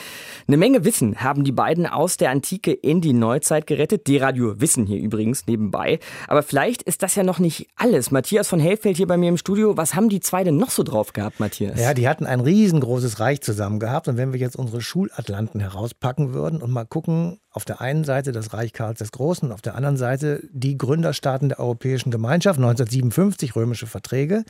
[0.49, 4.07] Eine Menge Wissen haben die beiden aus der Antike in die Neuzeit gerettet.
[4.07, 5.99] Die Radio Wissen hier übrigens nebenbei.
[6.27, 8.11] Aber vielleicht ist das ja noch nicht alles.
[8.11, 9.77] Matthias von Hellfeld hier bei mir im Studio.
[9.77, 11.79] Was haben die zwei denn noch so drauf gehabt, Matthias?
[11.79, 14.09] Ja, die hatten ein riesengroßes Reich zusammen gehabt.
[14.09, 18.31] Und wenn wir jetzt unsere Schulatlanten herauspacken würden und mal gucken, auf der einen Seite
[18.31, 23.55] das Reich Karls des Großen, auf der anderen Seite die Gründerstaaten der Europäischen Gemeinschaft, 1957
[23.55, 24.43] römische Verträge.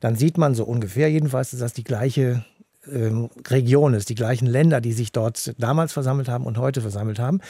[0.00, 2.44] Dann sieht man so ungefähr jedenfalls, dass das die gleiche
[2.90, 7.18] ähm, Region ist, die gleichen Länder, die sich dort damals versammelt haben und heute versammelt
[7.18, 7.40] haben.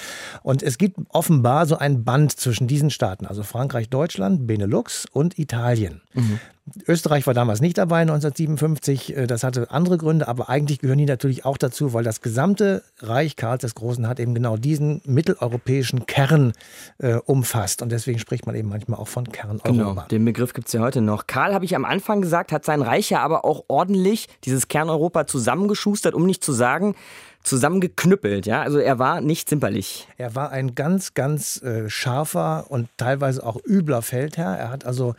[0.43, 5.39] Und es gibt offenbar so ein Band zwischen diesen Staaten, also Frankreich, Deutschland, Benelux und
[5.39, 6.03] Italien.
[6.15, 6.41] Mhm.
[6.87, 9.17] Österreich war damals nicht dabei 1957.
[9.17, 12.83] Äh, das hatte andere Gründe, aber eigentlich gehören die natürlich auch dazu, weil das gesamte
[13.01, 16.53] Reich Karls des Großen hat eben genau diesen mitteleuropäischen Kern
[16.99, 17.83] äh, umfasst.
[17.83, 19.69] Und deswegen spricht man eben manchmal auch von Kerneuropa.
[19.69, 21.27] Genau, den Begriff gibt es ja heute noch.
[21.27, 25.27] Karl, habe ich am Anfang gesagt, hat sein Reich ja aber auch ordentlich dieses Kerneuropa
[25.27, 26.95] zusammengeschustert, um nicht zu sagen,
[27.43, 28.47] zusammengeknüppelt.
[28.47, 28.63] Ja?
[28.63, 30.09] Also er war nicht zimperlich.
[30.19, 34.57] Er war ein ganz, ganz äh, scharfer und teilweise auch übler Feldherr.
[34.57, 35.15] Er hat also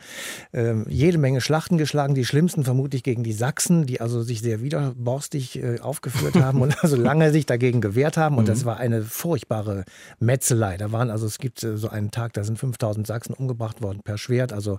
[0.52, 4.62] äh, jede Menge Schlachten geschlagen, die schlimmsten vermutlich gegen die Sachsen, die also sich sehr
[4.62, 8.38] widerborstig äh, aufgeführt haben und also lange sich dagegen gewehrt haben.
[8.38, 8.48] Und mhm.
[8.48, 9.84] das war eine furchtbare
[10.20, 10.76] Metzelei.
[10.76, 14.00] Da waren also, es gibt äh, so einen Tag, da sind 5000 Sachsen umgebracht worden
[14.04, 14.52] per Schwert.
[14.52, 14.78] Also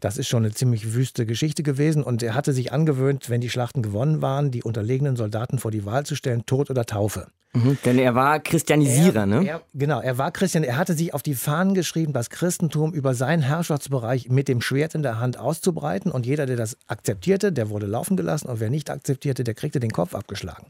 [0.00, 2.02] das ist schon eine ziemlich wüste Geschichte gewesen.
[2.02, 5.84] Und er hatte sich angewöhnt, wenn die Schlachten gewonnen waren, die unterlegenen Soldaten vor die
[5.84, 7.26] Wahl zu stellen, tot oder oder Taufe.
[7.54, 9.46] Mhm, denn er war Christianisierer, er, ne?
[9.46, 10.64] Er, genau, er war Christian.
[10.64, 14.94] Er hatte sich auf die Fahnen geschrieben, das Christentum über seinen Herrschaftsbereich mit dem Schwert
[14.94, 16.12] in der Hand auszubreiten.
[16.12, 18.48] Und jeder, der das akzeptierte, der wurde laufen gelassen.
[18.48, 20.66] Und wer nicht akzeptierte, der kriegte den Kopf abgeschlagen.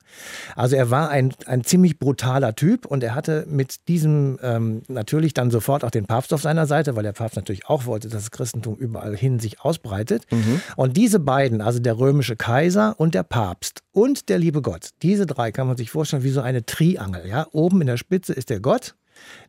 [0.54, 2.86] Also er war ein, ein ziemlich brutaler Typ.
[2.86, 6.94] Und er hatte mit diesem ähm, natürlich dann sofort auch den Papst auf seiner Seite,
[6.94, 10.26] weil der Papst natürlich auch wollte, dass das Christentum überall hin sich ausbreitet.
[10.30, 10.60] Mhm.
[10.76, 15.26] Und diese beiden, also der römische Kaiser und der Papst und der liebe Gott, diese
[15.26, 17.26] drei kann man sich vorstellen wie so eine Triangel.
[17.26, 17.48] Ja?
[17.50, 18.94] Oben in der Spitze ist der Gott.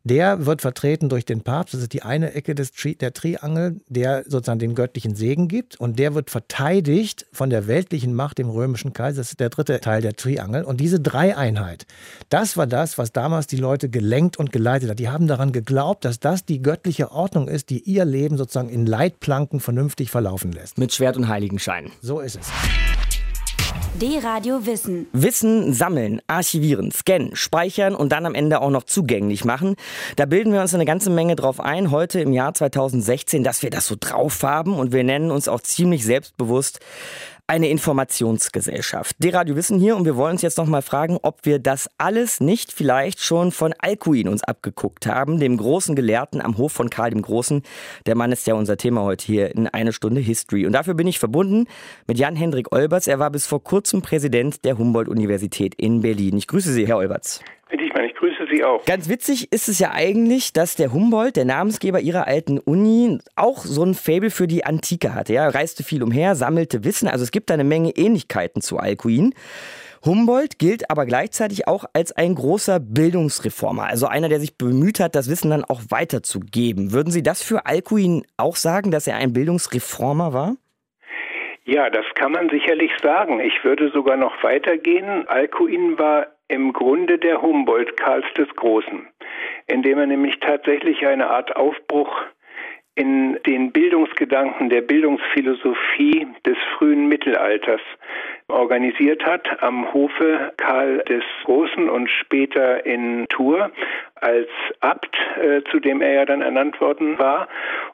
[0.04, 1.76] Der wird vertreten durch den Papst.
[1.76, 5.80] Das ist die eine Ecke des Tri der Triangel, der sozusagen den göttlichen Segen gibt.
[5.80, 9.22] Und der wird verteidigt von der weltlichen Macht, dem römischen Kaiser.
[9.22, 10.64] Das ist der dritte Teil der Triangel.
[10.64, 11.86] Und diese Dreieinheit,
[12.30, 14.98] das war das, was damals die Leute gelenkt und geleitet hat.
[14.98, 18.88] Die haben daran geglaubt, dass das die göttliche Ordnung ist, die ihr Leben sozusagen in
[18.88, 20.80] Leitplanken vernünftig verlaufen lässt.
[20.80, 21.92] Mit Schwert und Heiligenschein.
[22.02, 22.50] So ist es.
[23.96, 25.08] D-Radio Wissen.
[25.14, 29.76] Wissen sammeln, archivieren, scannen, speichern und dann am Ende auch noch zugänglich machen.
[30.16, 33.70] Da bilden wir uns eine ganze Menge drauf ein, heute im Jahr 2016, dass wir
[33.70, 36.80] das so drauf haben und wir nennen uns auch ziemlich selbstbewusst
[37.50, 39.16] eine Informationsgesellschaft.
[39.18, 41.90] Die Radio Wissen hier und wir wollen uns jetzt noch mal fragen, ob wir das
[41.98, 46.92] alles nicht vielleicht schon von Alcuin uns abgeguckt haben, dem großen Gelehrten am Hof von
[46.92, 47.64] Karl dem Großen.
[48.06, 50.68] Der Mann ist ja unser Thema heute hier in eine Stunde History.
[50.68, 51.66] Und dafür bin ich verbunden
[52.06, 53.08] mit Jan-Hendrik Olberts.
[53.08, 56.38] Er war bis vor kurzem Präsident der Humboldt-Universität in Berlin.
[56.38, 57.44] Ich grüße Sie, Herr Olberts.
[57.72, 58.86] Dichmann, ich grüße Sie auch.
[58.86, 63.60] Ganz witzig ist es ja eigentlich, dass der Humboldt, der Namensgeber ihrer alten Uni, auch
[63.60, 65.34] so ein Faible für die Antike hatte.
[65.34, 67.08] Er reiste viel umher, sammelte Wissen.
[67.08, 69.34] Also es gibt da eine Menge Ähnlichkeiten zu Alcuin.
[70.06, 75.14] Humboldt gilt aber gleichzeitig auch als ein großer Bildungsreformer, also einer, der sich bemüht hat,
[75.14, 76.94] das Wissen dann auch weiterzugeben.
[76.94, 80.56] Würden Sie das für Alcuin auch sagen, dass er ein Bildungsreformer war?
[81.66, 83.42] Ja, das kann man sicherlich sagen.
[83.42, 85.28] Ich würde sogar noch weitergehen.
[85.28, 89.08] Alcuin war im Grunde der Humboldt Karls des Großen,
[89.68, 92.12] indem er nämlich tatsächlich eine Art Aufbruch
[92.96, 97.80] in den Bildungsgedanken der Bildungsphilosophie des frühen Mittelalters
[98.50, 103.72] organisiert hat am Hofe Karl des Großen und später in Tours
[104.22, 104.48] als
[104.80, 107.48] Abt, äh, zu dem er ja dann ernannt worden war.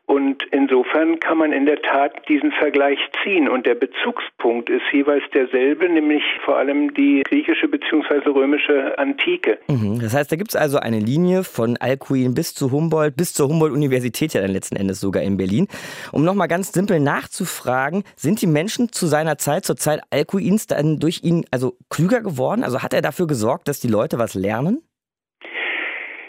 [0.06, 3.50] Und insofern kann man in der Tat diesen Vergleich ziehen.
[3.50, 8.30] Und der Bezugspunkt ist jeweils derselbe, nämlich vor allem die griechische bzw.
[8.30, 9.58] römische Antike.
[9.68, 10.00] Mhm.
[10.00, 13.50] Das heißt, da gibt es also eine Linie von Alcuin bis zu Humboldt, bis zur
[13.50, 15.68] Humboldt-Universität ja dann letzten Endes sogar in Berlin.
[16.12, 21.00] Um nochmal ganz simpel nachzufragen, sind die Menschen zu seiner Zeit, zur Zeit Alcuins, dann
[21.00, 22.64] durch ihn also klüger geworden?
[22.64, 24.84] Also hat er dafür gesorgt, dass die Leute was lernen?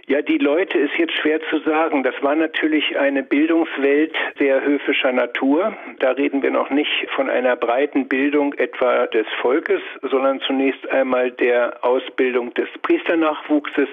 [0.09, 2.05] Ja, die Leute ist jetzt schwer zu sagen.
[2.05, 5.77] Das war natürlich eine Bildungswelt sehr höfischer Natur.
[5.99, 11.33] Da reden wir noch nicht von einer breiten Bildung etwa des Volkes, sondern zunächst einmal
[11.33, 13.89] der Ausbildung des Priesternachwuchses,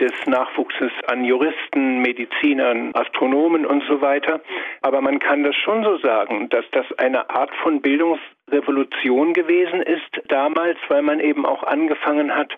[0.00, 4.40] des Nachwuchses an Juristen, Medizinern, Astronomen und so weiter.
[4.80, 9.82] Aber man kann das schon so sagen, dass das eine Art von Bildungs Revolution gewesen
[9.82, 12.52] ist damals, weil man eben auch angefangen hat,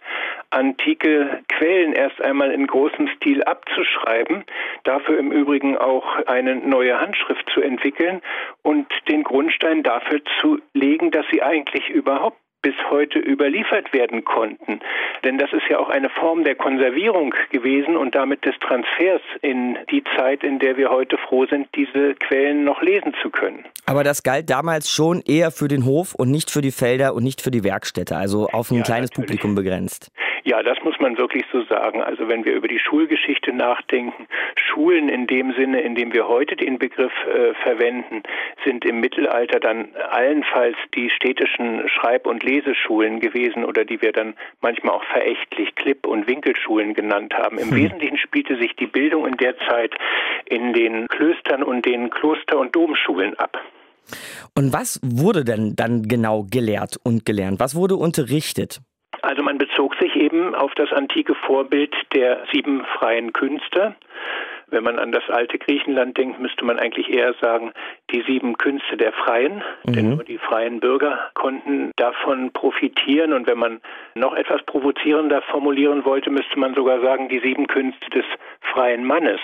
[0.51, 4.44] antike Quellen erst einmal in großem Stil abzuschreiben,
[4.85, 8.23] dafür im Übrigen auch eine neue Handschrift zu entwickeln
[8.62, 14.81] und den Grundstein dafür zu legen, dass sie eigentlich überhaupt bis heute überliefert werden konnten.
[15.22, 19.77] Denn das ist ja auch eine Form der Konservierung gewesen und damit des Transfers in
[19.90, 23.64] die Zeit, in der wir heute froh sind, diese Quellen noch lesen zu können.
[23.85, 27.22] Aber das galt damals schon eher für den Hof und nicht für die Felder und
[27.22, 29.40] nicht für die Werkstätte, also auf ein ja, kleines natürlich.
[29.40, 30.11] Publikum begrenzt.
[30.44, 32.03] Ja, das muss man wirklich so sagen.
[32.03, 34.27] Also wenn wir über die Schulgeschichte nachdenken,
[34.75, 38.23] Schulen in dem Sinne, in dem wir heute den Begriff äh, verwenden,
[38.65, 44.35] sind im Mittelalter dann allenfalls die städtischen Schreib- und Leseschulen gewesen oder die wir dann
[44.61, 47.59] manchmal auch verächtlich Klipp- und Winkelschulen genannt haben.
[47.59, 47.77] Im hm.
[47.77, 49.95] Wesentlichen spielte sich die Bildung in der Zeit
[50.47, 53.61] in den Klöstern und den Kloster- und Domschulen ab.
[54.57, 57.61] Und was wurde denn dann genau gelehrt und gelernt?
[57.61, 58.81] Was wurde unterrichtet?
[59.23, 63.95] Also man bezog sich eben auf das antike Vorbild der sieben freien Künste.
[64.75, 67.73] Wenn man an das alte Griechenland denkt, müsste man eigentlich eher sagen,
[68.11, 69.93] die sieben Künste der Freien, mhm.
[69.93, 73.33] denn nur die freien Bürger konnten davon profitieren.
[73.33, 73.81] Und wenn man
[74.15, 78.25] noch etwas provozierender formulieren wollte, müsste man sogar sagen, die sieben Künste des
[78.73, 79.41] freien Mannes.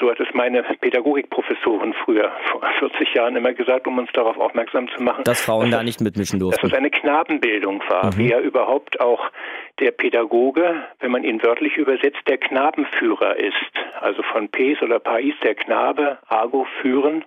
[0.00, 4.88] So hat es meine Pädagogikprofessorin früher vor 40 Jahren immer gesagt, um uns darauf aufmerksam
[4.88, 5.24] zu machen.
[5.24, 6.60] Dass Frauen dass da nicht mitmischen durften.
[6.62, 8.18] Dass es eine Knabenbildung war, mhm.
[8.18, 9.30] wie ja überhaupt auch
[9.80, 13.54] der Pädagoge, wenn man ihn wörtlich übersetzt, der Knabenführer ist.
[14.00, 17.24] Also von Pes oder Pais, der Knabe, Argo führen.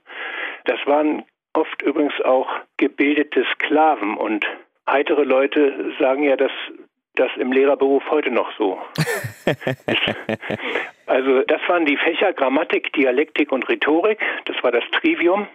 [0.66, 4.46] Das waren oft übrigens auch gebildete Sklaven und
[4.88, 6.52] heitere Leute sagen ja, dass
[7.16, 8.82] das im Lehrerberuf heute noch so
[9.46, 10.16] ist.
[11.08, 14.18] Also das waren die Fächer Grammatik, Dialektik und Rhetorik.
[14.46, 15.46] Das war das Trivium,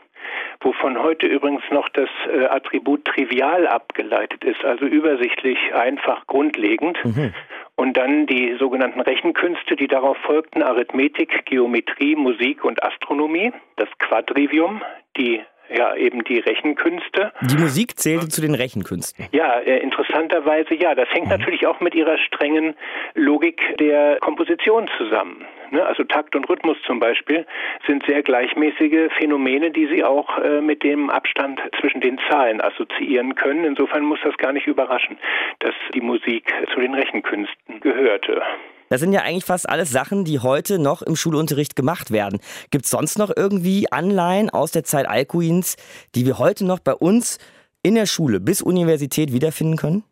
[0.60, 6.98] wovon heute übrigens noch das äh, Attribut trivial abgeleitet ist, also übersichtlich, einfach, grundlegend.
[7.04, 7.34] Mhm.
[7.74, 14.82] Und dann die sogenannten Rechenkünste, die darauf folgten, Arithmetik, Geometrie, Musik und Astronomie, das Quadrivium,
[15.18, 15.42] die
[15.74, 17.32] ja eben die Rechenkünste.
[17.42, 19.26] Die Musik zählte zu den Rechenkünsten.
[19.32, 20.94] Ja, äh, interessanterweise ja.
[20.94, 21.32] Das hängt mhm.
[21.32, 22.74] natürlich auch mit ihrer strengen
[23.14, 25.44] Logik der Komposition zusammen.
[25.70, 25.84] Ne?
[25.84, 27.46] Also Takt und Rhythmus zum Beispiel
[27.86, 33.34] sind sehr gleichmäßige Phänomene, die Sie auch äh, mit dem Abstand zwischen den Zahlen assoziieren
[33.34, 33.64] können.
[33.64, 35.18] Insofern muss das gar nicht überraschen,
[35.60, 38.42] dass die Musik zu den Rechenkünsten gehörte.
[38.88, 42.40] Das sind ja eigentlich fast alles Sachen, die heute noch im Schulunterricht gemacht werden.
[42.70, 45.76] Gibt es sonst noch irgendwie Anleihen aus der Zeit Alcuins,
[46.14, 47.38] die wir heute noch bei uns
[47.82, 50.04] in der Schule bis Universität wiederfinden können?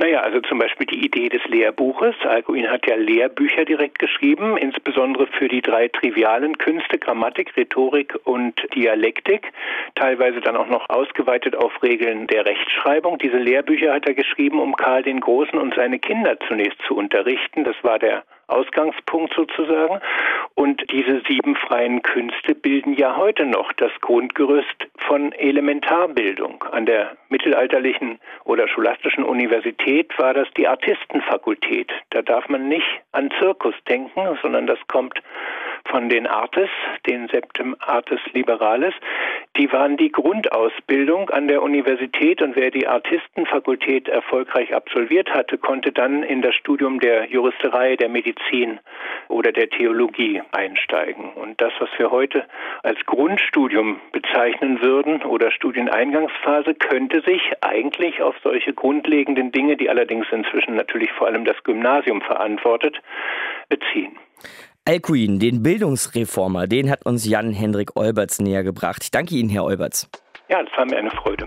[0.00, 2.14] Naja, also zum Beispiel die Idee des Lehrbuches.
[2.22, 8.54] Alcuin hat ja Lehrbücher direkt geschrieben, insbesondere für die drei trivialen Künste, Grammatik, Rhetorik und
[8.74, 9.52] Dialektik,
[9.96, 13.18] teilweise dann auch noch ausgeweitet auf Regeln der Rechtschreibung.
[13.18, 17.64] Diese Lehrbücher hat er geschrieben, um Karl den Großen und seine Kinder zunächst zu unterrichten.
[17.64, 20.00] Das war der Ausgangspunkt sozusagen.
[20.54, 26.64] Und diese sieben freien Künste bilden ja heute noch das Grundgerüst von Elementarbildung.
[26.70, 31.90] An der mittelalterlichen oder scholastischen Universität war das die Artistenfakultät.
[32.10, 35.20] Da darf man nicht an Zirkus denken, sondern das kommt
[35.90, 36.68] von den Artes,
[37.06, 38.94] den Septem Artes Liberales.
[39.56, 45.92] Die waren die Grundausbildung an der Universität und wer die Artistenfakultät erfolgreich absolviert hatte, konnte
[45.92, 48.78] dann in das Studium der Juristerei, der Medizin
[49.28, 51.32] oder der Theologie einsteigen.
[51.34, 52.44] Und das, was wir heute
[52.82, 60.26] als Grundstudium bezeichnen würden oder Studieneingangsphase, könnte sich eigentlich auf solche grundlegenden Dinge, die allerdings
[60.30, 63.00] inzwischen natürlich vor allem das Gymnasium verantwortet,
[63.68, 64.16] beziehen.
[64.90, 69.04] Alcuin, den Bildungsreformer, den hat uns Jan-Hendrik Olberts näher gebracht.
[69.04, 70.08] Ich danke Ihnen, Herr Olberts.
[70.48, 71.46] Ja, das war mir eine Freude.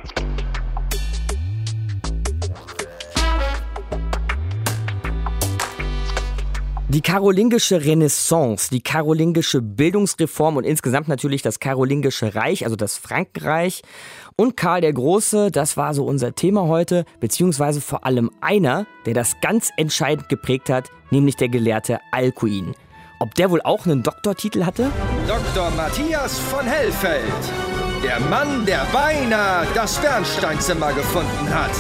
[6.88, 13.82] Die karolingische Renaissance, die karolingische Bildungsreform und insgesamt natürlich das karolingische Reich, also das Frankenreich
[14.38, 19.14] und Karl der Große, das war so unser Thema heute, beziehungsweise vor allem einer, der
[19.14, 22.74] das ganz entscheidend geprägt hat, nämlich der Gelehrte Alcuin.
[23.20, 24.92] Ob der wohl auch einen Doktortitel hatte?
[25.28, 25.70] Dr.
[25.72, 27.24] Matthias von Hellfeld.
[28.04, 31.72] Der Mann, der beinahe das Bernsteinzimmer gefunden hat.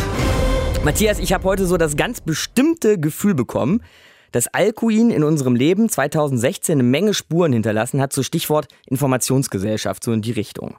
[0.85, 3.81] Matthias, ich habe heute so das ganz bestimmte Gefühl bekommen,
[4.31, 10.11] dass Alcuin in unserem Leben 2016 eine Menge Spuren hinterlassen hat, so Stichwort Informationsgesellschaft, so
[10.11, 10.75] in die Richtung.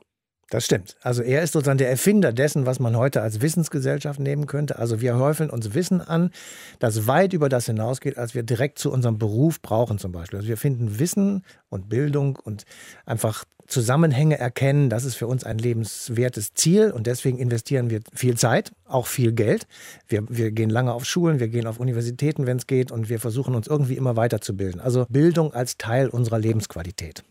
[0.50, 0.96] Das stimmt.
[1.02, 4.78] Also er ist sozusagen der Erfinder dessen, was man heute als Wissensgesellschaft nehmen könnte.
[4.78, 6.30] Also wir häufeln uns Wissen an,
[6.78, 10.38] das weit über das hinausgeht, als wir direkt zu unserem Beruf brauchen zum Beispiel.
[10.38, 12.64] Also wir finden Wissen und Bildung und
[13.06, 14.90] einfach Zusammenhänge erkennen.
[14.90, 19.32] Das ist für uns ein lebenswertes Ziel und deswegen investieren wir viel Zeit, auch viel
[19.32, 19.66] Geld.
[20.08, 23.18] Wir, wir gehen lange auf Schulen, wir gehen auf Universitäten, wenn es geht und wir
[23.18, 24.80] versuchen uns irgendwie immer weiterzubilden.
[24.80, 27.24] Also Bildung als Teil unserer Lebensqualität.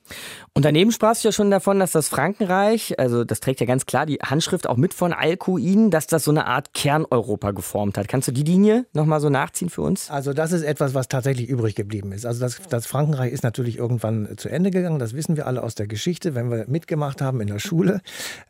[0.53, 3.85] Und daneben sprachst du ja schon davon, dass das Frankenreich, also das trägt ja ganz
[3.85, 8.07] klar die Handschrift auch mit von Alcuin, dass das so eine Art Kerneuropa geformt hat.
[8.07, 10.09] Kannst du die Linie nochmal so nachziehen für uns?
[10.09, 12.25] Also das ist etwas, was tatsächlich übrig geblieben ist.
[12.25, 15.75] Also das, das Frankenreich ist natürlich irgendwann zu Ende gegangen, das wissen wir alle aus
[15.75, 18.01] der Geschichte, wenn wir mitgemacht haben in der Schule.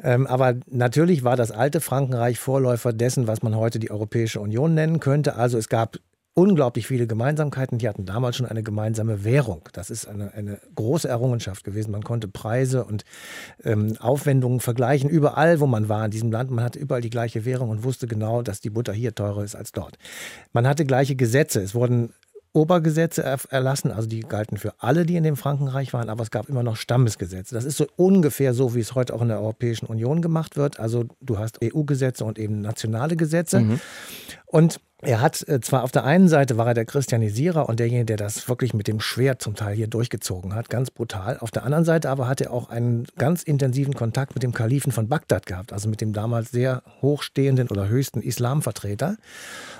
[0.02, 4.74] Ähm, aber natürlich war das alte Frankenreich Vorläufer dessen, was man heute die Europäische Union
[4.74, 5.36] nennen könnte.
[5.36, 5.98] Also es gab
[6.36, 7.78] unglaublich viele Gemeinsamkeiten.
[7.78, 9.70] Die hatten damals schon eine gemeinsame Währung.
[9.74, 11.92] Das ist eine, eine große Errungenschaft gewesen.
[11.92, 13.04] Man konnte Preise und
[13.64, 16.50] ähm, Aufwendungen vergleichen, überall, wo man war in diesem Land.
[16.50, 19.56] Man hatte überall die gleiche Währung und wusste genau, dass die Butter hier teurer ist
[19.56, 19.98] als dort.
[20.54, 21.62] Man hatte gleiche Gesetze.
[21.62, 22.14] Es wurden
[22.54, 26.50] Obergesetze erlassen, also die galten für alle, die in dem Frankenreich waren, aber es gab
[26.50, 27.56] immer noch Stammesgesetze.
[27.56, 30.80] Das ist so ungefähr so, wie es heute auch in der Europäischen Union gemacht wird.
[30.80, 33.60] Also du hast EU-Gesetze und eben nationale Gesetze.
[33.62, 33.82] Mhm.
[34.54, 38.06] Und er hat äh, zwar auf der einen Seite war er der Christianisierer und derjenige,
[38.06, 41.40] der das wirklich mit dem Schwert zum Teil hier durchgezogen hat, ganz brutal.
[41.40, 44.92] Auf der anderen Seite aber hat er auch einen ganz intensiven Kontakt mit dem Kalifen
[44.92, 49.18] von Bagdad gehabt, also mit dem damals sehr hochstehenden oder höchsten Islamvertreter.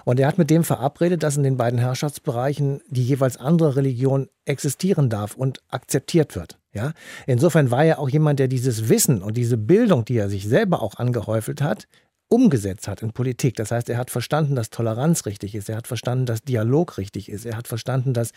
[0.06, 4.28] Und er hat mit dem verabredet, dass in den beiden Herrschaftsbereichen die jeweils andere Religion
[4.46, 6.58] existieren darf und akzeptiert wird.
[6.74, 6.94] Ja?
[7.28, 10.82] Insofern war er auch jemand, der dieses Wissen und diese Bildung, die er sich selber
[10.82, 11.88] auch angehäufelt hat,
[12.34, 13.56] umgesetzt hat in Politik.
[13.56, 15.70] Das heißt, er hat verstanden, dass Toleranz richtig ist.
[15.70, 17.46] Er hat verstanden, dass Dialog richtig ist.
[17.46, 18.32] Er hat verstanden, dass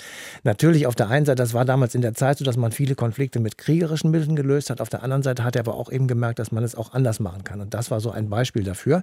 [0.45, 2.95] natürlich auf der einen Seite, das war damals in der Zeit so, dass man viele
[2.95, 4.83] Konflikte mit kriegerischen Mitteln gelöst hat.
[4.83, 7.21] Auf der anderen Seite hat er aber auch eben gemerkt, dass man es auch anders
[7.21, 7.63] machen kann.
[7.63, 9.03] Und das war so ein Beispiel dafür.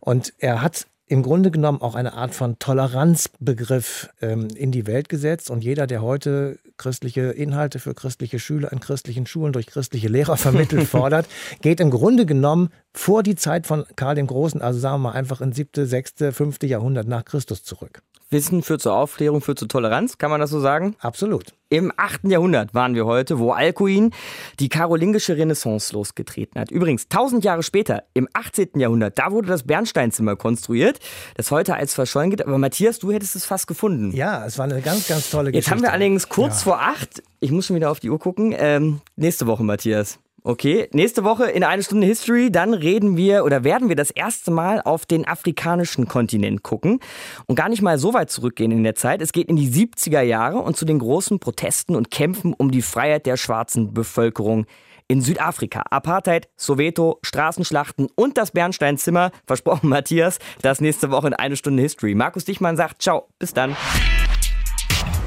[0.00, 5.08] Und er hat im Grunde genommen auch eine Art von Toleranzbegriff ähm, in die Welt
[5.08, 5.50] gesetzt.
[5.50, 10.36] Und jeder, der heute christliche Inhalte für christliche Schüler in christlichen Schulen durch christliche Lehrer
[10.36, 11.26] vermittelt fordert,
[11.62, 15.12] geht im Grunde genommen vor die Zeit von Karl dem Großen, also sagen wir mal
[15.12, 18.02] einfach in siebte, sechste, fünfte Jahrhundert nach Christus zurück.
[18.28, 20.96] Wissen führt zur Aufklärung, führt zur Toleranz, kann man das so sagen?
[20.98, 21.54] Absolut.
[21.68, 22.24] Im 8.
[22.24, 24.10] Jahrhundert waren wir heute, wo Alcuin
[24.58, 26.72] die karolingische Renaissance losgetreten hat.
[26.72, 28.80] Übrigens, 1000 Jahre später, im 18.
[28.80, 30.98] Jahrhundert, da wurde das Bernsteinzimmer konstruiert,
[31.36, 32.44] das heute als verschollen geht.
[32.44, 34.10] Aber Matthias, du hättest es fast gefunden.
[34.10, 35.70] Ja, es war eine ganz, ganz tolle Geschichte.
[35.70, 36.64] Jetzt haben wir allerdings kurz ja.
[36.64, 40.18] vor acht, ich muss schon wieder auf die Uhr gucken, ähm, nächste Woche, Matthias.
[40.48, 44.52] Okay, nächste Woche in eine Stunde History, dann reden wir oder werden wir das erste
[44.52, 47.00] Mal auf den afrikanischen Kontinent gucken
[47.46, 49.20] und gar nicht mal so weit zurückgehen in der Zeit.
[49.20, 52.82] Es geht in die 70er Jahre und zu den großen Protesten und Kämpfen um die
[52.82, 54.66] Freiheit der schwarzen Bevölkerung
[55.08, 55.82] in Südafrika.
[55.90, 59.32] Apartheid, Soweto, Straßenschlachten und das Bernsteinzimmer.
[59.48, 62.14] Versprochen, Matthias, das nächste Woche in eine Stunde History.
[62.14, 63.74] Markus Dichmann sagt Ciao, bis dann.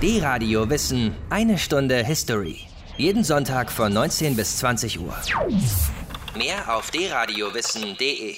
[0.02, 2.69] D-Radio Wissen, eine Stunde History.
[3.00, 5.16] Jeden Sonntag von 19 bis 20 Uhr.
[6.36, 8.36] Mehr auf dradiowissen.de